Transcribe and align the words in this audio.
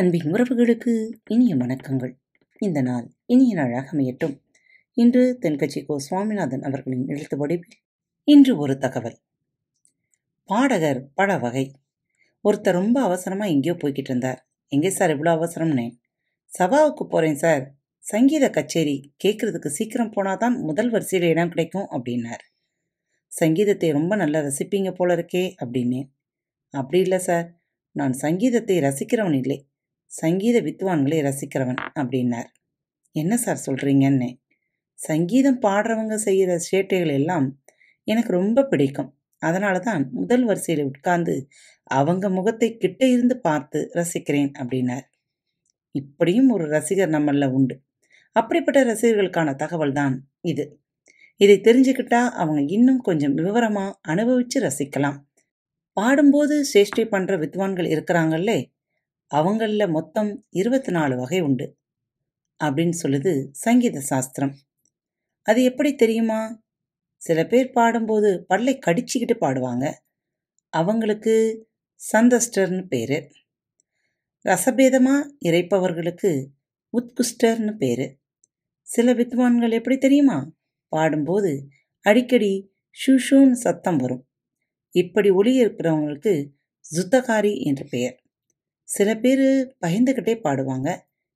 அன்பின் 0.00 0.32
உறவுகளுக்கு 0.32 1.10
இனிய 1.24 1.56
வணக்கங்கள். 1.56 2.12
இந்த 2.58 2.80
நாள் 2.80 3.10
இனிய 3.26 3.54
நாளாக 3.54 3.96
அமையட்டும். 3.96 4.40
இன்று 4.94 5.38
தென்கட்சி 5.42 5.86
கோ. 5.86 5.98
சுவாமிநாதன் 5.98 6.62
அவர்களின் 6.62 7.06
எழுத்து 7.06 7.36
வடிவில் 7.36 7.76
இன்று 8.24 8.56
ஒரு 8.56 8.78
தகவல். 8.78 9.18
பாடகர் 10.44 11.10
பல 11.14 11.38
வகை. 11.38 11.74
ஒருத்தர் 12.44 12.72
ரொம்ப 12.72 13.02
அவசரமாக 13.02 13.50
எங்கேயோ 13.50 13.74
போய்கிட்டு 13.74 14.10
இருந்தார். 14.10 14.48
எங்கே 14.68 14.90
சார் 14.90 15.10
இவ்வளோ 15.10 15.32
அவசரம்னே? 15.38 15.96
சபாவுக்கு 16.58 17.04
போகிறேன் 17.04 17.34
சார். 17.34 17.74
சங்கீத 17.98 18.50
கச்சேரி 18.50 19.14
கேட்குறதுக்கு 19.24 19.66
சீக்கிரம் 19.66 20.10
போனால் 20.10 20.36
தான் 20.36 20.60
முதல் 20.60 20.90
வரிசையில் 20.90 21.28
இடம் 21.28 21.48
கிடைக்கும் 21.48 21.88
அப்படின்னார். 21.90 22.44
சங்கீதத்தை 23.28 23.90
ரொம்ப 23.90 24.16
நல்லா 24.16 24.40
ரசிப்பீங்க 24.40 24.92
போல 24.92 25.14
இருக்கே 25.14 25.54
அப்படின்னேன். 25.64 26.08
அப்படி 26.70 27.00
இல்லை 27.00 27.18
சார். 27.18 27.60
நான் 27.92 28.12
சங்கீதத்தை 28.12 28.78
ரசிக்கிறவன் 28.78 29.34
இல்லை. 29.34 29.68
சங்கீத 30.10 30.56
வித்வான்களை 30.60 31.18
ரசிக்கிறவன் 31.22 31.80
அப்படின்னார். 32.00 32.48
என்ன 33.12 33.34
சார் 33.36 33.64
சொல்கிறீங்கன்னு 33.66 34.28
சங்கீதம் 34.98 35.60
பாடுறவங்க 35.62 36.14
செய்கிற 36.14 36.52
சேட்டைகள் 36.70 37.12
எல்லாம் 37.12 37.46
எனக்கு 38.08 38.32
ரொம்ப 38.32 38.64
பிடிக்கும். 38.64 39.10
அதனால 39.42 39.76
தான் 39.78 40.02
முதல் 40.10 40.44
வரிசையில் 40.44 40.84
உட்கார்ந்து 40.84 41.34
அவங்க 41.90 42.26
முகத்தை 42.28 42.68
கிட்ட 42.76 43.02
இருந்து 43.06 43.36
பார்த்து 43.38 43.78
ரசிக்கிறேன் 43.94 44.50
அப்படின்னார். 44.60 45.06
இப்படியும் 45.94 46.50
ஒரு 46.50 46.64
ரசிகர் 46.68 47.14
நம்மள 47.16 47.46
உண்டு. 47.50 47.74
அப்படிப்பட்ட 48.36 48.80
ரசிகர்களுக்கான 48.84 49.54
தகவல் 49.54 49.92
தான் 49.92 50.16
இது. 50.42 50.64
இதை 51.40 51.56
தெரிஞ்சுக்கிட்டா 51.68 52.20
அவங்க 52.42 52.60
இன்னும் 52.76 53.00
கொஞ்சம் 53.00 53.34
விவரமாக 53.38 53.96
அனுபவிச்சு 54.12 54.58
ரசிக்கலாம். 54.60 55.18
பாடும்போது 55.96 56.54
சேஷ்டை 56.74 57.04
பண்ணுற 57.14 57.34
வித்வான்கள் 57.38 57.88
இருக்கிறாங்களே 57.94 58.58
அவங்களில் 59.28 59.88
மொத்தம் 59.88 60.46
இருபத்தி 60.50 60.92
நாலு 60.92 61.16
வகை 61.16 61.40
உண்டு 61.40 61.76
அப்படின்னு 62.64 62.92
சொல்லுது 63.02 63.48
சங்கீத 63.50 64.00
சாஸ்திரம். 64.00 64.54
அது 65.42 65.64
எப்படி 65.64 65.94
தெரியுமா? 65.94 66.62
சில 67.16 67.46
பேர் 67.46 67.70
பாடும்போது 67.70 68.44
பல்லை 68.44 68.78
கடிச்சிக்கிட்டு 68.86 69.36
பாடுவாங்க. 69.40 69.92
அவங்களுக்கு 70.68 71.66
சந்தஸ்டர்னு 72.12 72.86
பேர். 72.86 73.32
ரசபேதமாக 74.48 75.30
இறைப்பவர்களுக்கு 75.44 76.46
உத்குஷ்டர்னு 76.92 77.76
பேர். 77.76 78.18
சில 78.82 79.14
வித்வான்கள் 79.14 79.70
எப்படி 79.70 79.98
தெரியுமா? 79.98 80.52
பாடும்போது 80.88 81.68
அடிக்கடி 82.00 82.72
ஷூஷூன்னு 83.06 83.50
சத்தம் 83.50 83.96
வரும். 83.96 84.28
இப்படி 84.90 85.30
ஒளி 85.30 85.64
இருக்கிறவங்களுக்கு 85.64 86.50
ஜுத்தகாரி 86.94 87.60
என்று 87.60 87.86
பெயர். 87.90 88.22
சில 88.88 89.14
பேர் 89.14 89.46
பயந்துக்கிட்டே 89.86 90.34
பாடுவாங்க. 90.44 90.88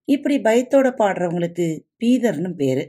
இப்படி 0.09 0.37
பயத்தோட 0.39 0.89
பாடுறவங்களுக்கு 1.01 1.67
பீதர்னு 2.01 2.51
பேர். 2.55 2.83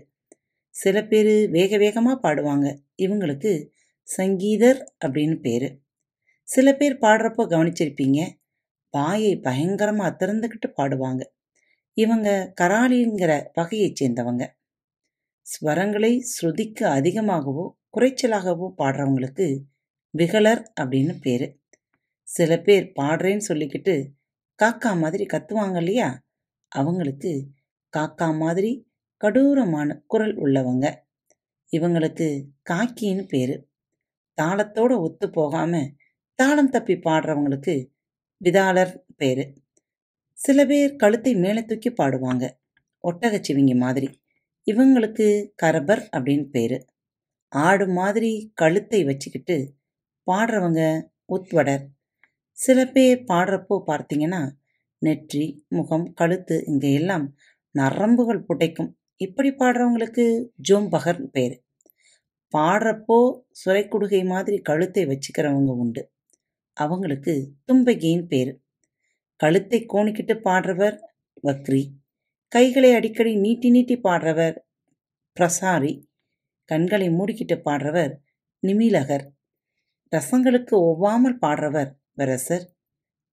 சில 0.75 0.97
பேர் 1.03 1.49
வேக 1.49 1.77
வேகமாக 1.77 2.17
பாடுவாங்க. 2.23 2.67
இவங்களுக்கு 2.97 3.51
சங்கீதர் 4.17 4.79
அப்படின்னு 5.05 5.35
பேர். 5.41 5.67
சில 6.47 6.75
பேர் 6.75 6.95
பாடுறப்போ 7.01 7.43
கவனிச்சிருப்பீங்க. 7.49 8.21
வாயை 8.91 9.33
பயங்கரமாக 9.39 10.11
திறந்துக்கிட்டு 10.19 10.67
பாடுவாங்க. 10.77 11.21
இவங்க 11.97 12.53
கராலிங்கிற 12.61 13.31
வகையைச் 13.53 14.03
சேர்ந்தவங்க. 14.03 14.43
ஸ்வரங்களை 15.45 16.13
ஸ்ருதிக்கு 16.31 16.85
அதிகமாகவோ 16.97 17.65
குறைச்சலாகவோ 17.97 18.67
பாடுறவங்களுக்கு 18.77 19.47
விகலர் 20.13 20.63
அப்படின்னு 20.81 21.13
பேர். 21.21 21.59
சில 22.27 22.51
பேர் 22.59 22.91
பாடுறேன்னு 22.95 23.45
சொல்லிக்கிட்டு 23.47 23.95
காக்கா 24.63 24.97
மாதிரி 24.97 25.25
கத்துவாங்க 25.25 25.77
இல்லையா? 25.77 26.19
அவங்களுக்கு 26.67 27.47
காக்கா 27.97 28.37
மாதிரி 28.37 28.87
கடூரமான 29.21 30.01
குரல் 30.07 30.35
உள்ளவங்க. 30.37 30.95
இவங்களுக்கு 31.71 32.45
காக்கின்னு 32.69 33.27
பேர். 33.27 33.67
தாளத்தோட 34.41 34.97
ஒத்து 34.97 35.29
போகாம 35.29 35.91
தாளம் 36.35 36.69
தப்பி 36.69 36.93
பாடுறவங்களுக்கு 36.93 37.89
விதாளர் 38.37 39.05
பேர். 39.15 39.53
சில 40.33 40.65
பேர் 40.65 40.95
கழுத்தை 40.95 41.35
மேலே 41.35 41.63
தூக்கி 41.63 41.89
பாடுவாங்க. 41.89 42.49
ஒட்டகச்சிவிங்க 43.03 43.75
மாதிரி. 43.75 44.21
இவங்களுக்கு 44.71 45.49
கரபர் 45.63 46.03
அப்படின்னு 46.17 46.49
பேர். 46.49 46.85
ஆடு 47.49 47.87
மாதிரி 47.87 48.51
கழுத்தை 48.55 49.03
வச்சுக்கிட்டு 49.03 49.75
பாடுறவங்க 50.31 51.01
உத்வடர் 51.25 51.92
சில 52.63 52.79
பேர் 52.85 53.19
பாடுறப்போ 53.31 53.75
பார்த்தீங்கன்னா 53.89 54.41
நெற்றி 55.01 55.45
முகம் 55.67 56.05
கழுத்து 56.13 56.55
இங்கே 56.71 56.91
எல்லாம் 56.93 57.25
நரம்புகள் 57.75 58.45
புடைக்கும். 58.49 58.91
இப்படி 59.17 59.49
பாடுறவங்களுக்கு 59.51 60.25
ஜோம்பகர் 60.69 61.21
பேர். 61.35 61.55
பாடுறப்போ 62.53 63.17
சுரைக்குடுகை 63.51 64.21
மாதிரி 64.25 64.57
கழுத்தை 64.61 65.03
வச்சுக்கிறவங்க 65.05 65.71
உண்டு. 65.83 66.01
அவங்களுக்கு 66.77 67.33
தும்பகின்னு 67.67 68.25
பேர். 68.27 68.51
கழுத்தை 69.39 69.79
கோணிக்கிட்டு 69.93 70.35
பாடுறவர் 70.47 70.97
வக்ரி. 71.47 71.83
கைகளை 72.51 72.91
அடிக்கடி 72.93 73.31
நீட்டி 73.35 73.69
நீட்டி 73.69 73.95
பாடுறவர் 73.97 74.55
பிரசாரி. 75.37 75.93
கண்களை 76.69 77.07
மூடிக்கிட்டு 77.09 77.55
பாடுறவர் 77.67 78.13
நிமிலகர். 78.63 79.25
ரசங்களுக்கு 80.13 80.75
ஒவ்வாமல் 80.89 81.37
பாடுறவர் 81.37 81.91
வரசர் 82.17 82.65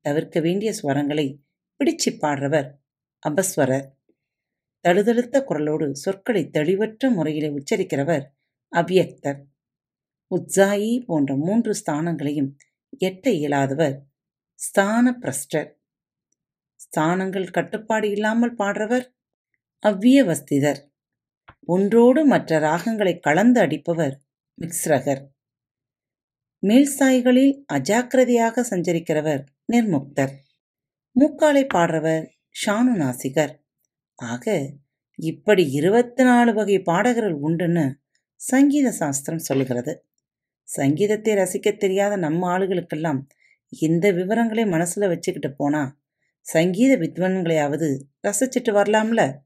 தவிர்க்க 0.05 0.41
வேண்டிய 0.41 0.71
ஸ்வரங்களை 0.73 1.27
பிடிச்சு 1.81 2.11
பாடுறவர் 2.21 2.69
அபஸ்வரர். 3.23 3.87
தழுதழுத்த 4.85 5.37
குரலோடு 5.49 5.87
சொற்களை 5.95 6.43
தெளிவற்ற 6.51 7.11
முறையில் 7.11 7.51
உச்சரிக்கிறவர் 7.51 8.25
அவ்யக்தர் 8.73 9.41
உத்சாயி 10.31 10.93
போன்ற 11.07 11.31
மூன்று 11.37 11.73
ஸ்தானங்களையும் 11.75 12.51
எட்ட 13.01 13.27
இயலாதவர் 13.31 13.97
ஸ்தான 14.61 15.13
பிரஸ்டர் 15.19 15.69
ஸ்தானங்கள் 16.81 17.49
கட்டுப்பாடு 17.51 18.07
இல்லாமல் 18.11 18.55
பாடுறவர் 18.55 19.07
அவ்வியவஸ்திதர். 19.83 20.81
ஒன்றோடு 21.65 22.21
மற்ற 22.25 22.59
ராகங்களை 22.61 23.15
கலந்து 23.19 23.61
அடிப்பவர் 23.61 24.17
மிக்ஸ்ரகர். 24.59 25.23
மேல்சாய்களில் 26.63 27.65
அஜாக்கிரதையாக 27.73 28.65
சஞ்சரிக்கிறவர் 28.71 29.43
நிர்முக்தர். 29.73 30.33
மூக்காலை 31.17 31.67
பாடுறவர் 31.75 32.25
ஷானு 32.53 32.93
நாசிகர். 33.03 33.53
ஆக 34.15 34.71
இப்படி 35.15 35.71
இருபத்தி 35.71 36.23
நாலு 36.25 36.55
வகை 36.55 36.79
பாடகர்கள் 36.81 37.37
உண்டுன்னு 37.43 37.93
சங்கீத 38.37 38.91
சாஸ்திரம் 38.91 39.39
சொல்கிறது 39.39 40.05
சங்கீதத்தை 40.65 41.35
ரசிக்க 41.35 41.77
தெரியாத 41.77 42.17
நம்ம 42.17 42.59
ஆளுகளுக்கெல்லாம் 42.59 43.21
இந்த 43.69 44.13
விவரங்களை 44.13 44.67
மனசில் 44.67 45.09
வச்சுக்கிட்டு 45.09 45.53
போனா 45.57 45.99
சங்கீத 46.47 46.97
வித்வான்களையாவது 46.97 47.89
ரசிச்சுட்டு 48.29 48.73
வரலாம்ல? 48.73 49.39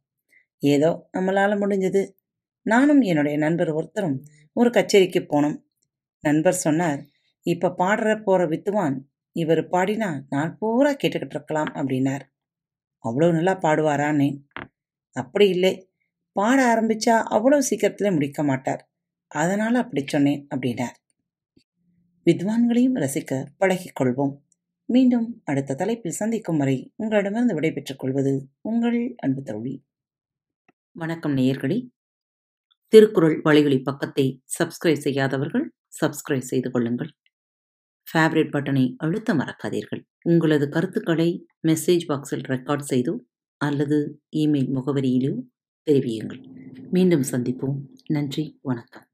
ஏதோ 0.59 1.09
நம்மளால் 1.13 1.61
முடிஞ்சது. 1.63 2.03
நானும் 2.63 3.01
என்னுடைய 3.01 3.39
நண்பர் 3.39 3.71
ஒருத்தரும் 3.71 4.23
ஒரு 4.53 4.71
கச்சேரிக்கு 4.71 5.21
போனோம். 5.21 5.57
நண்பர் 6.25 6.63
சொன்னார் 6.67 7.01
இப்போ 7.47 7.69
பாடுற 7.79 8.11
போகிற 8.23 8.43
வித்துவான் 8.47 8.97
இவர் 9.37 9.63
பாடினா 9.73 10.11
நான் 10.29 10.57
பூரா 10.59 10.91
கேட்டுக்கிட்டு 10.93 11.37
இருக்கலாம் 11.37 11.71
அப்படின்னார். 11.75 12.25
அவ்வளோ 13.05 13.29
நல்லா 13.33 13.55
பாடுவாரான்னு. 13.65 14.29
அப்படி 15.17 15.47
இல்லை. 15.49 15.73
பாட 16.37 16.59
ஆரம்பிச்சா 16.73 17.17
அவ்வளோ 17.37 17.59
சீக்கிரத்தில் 17.61 18.15
முடிக்க 18.17 18.43
மாட்டார். 18.43 18.83
அதனால் 19.31 19.75
அப்படி 19.75 20.03
சொன்னேன் 20.07 20.41
அப்படின்னார். 20.51 20.97
வித்வான்களையும் 22.27 22.99
ரசிக்க 23.03 23.33
பழகிக்கொள்வோம் 23.61 24.35
மீண்டும் 24.89 25.29
அடுத்த 25.45 25.77
தலைப்பில் 25.81 26.19
சந்திக்கும் 26.21 26.57
வரை 26.57 26.77
உங்களிடமிருந்து 26.97 27.55
விடைபெற்றுக் 27.55 28.01
கொள்வது 28.03 28.33
உங்கள் 28.63 28.99
அன்பு 29.17 29.43
தோழி. 29.43 29.75
வணக்கம் 30.97 31.35
நேயர்களே. 31.35 31.79
திருக்குறள் 32.93 33.37
வழிகளி 33.43 33.79
பக்கத்தை 33.83 34.27
சப்ஸ்கிரைப் 34.59 35.05
செய்யாதவர்கள் 35.07 35.65
சப்ஸ்கிரைப் 36.01 36.51
செய்து 36.51 36.71
கொள்ளுங்கள். 36.71 37.11
ஃபேவரட் 38.07 38.51
பட்டனை 38.53 38.95
அழுத்த 38.97 39.35
மறக்காதீர்கள். 39.35 40.03
உங்களது 40.23 40.69
கருத்துக்களை 40.69 41.47
மெசேஜ் 41.63 42.05
பாக்ஸில் 42.09 42.45
ரெக்கார்ட் 42.49 42.87
செய்தோ 42.91 43.15
அல்லது 43.57 44.21
இமெயில் 44.37 44.71
முகவரியிலோ 44.75 45.43
தெரிவியுங்கள். 45.91 46.43
மீண்டும் 46.91 47.23
சந்திப்போம். 47.23 47.77
நன்றி. 48.07 48.59
வணக்கம். 48.63 49.07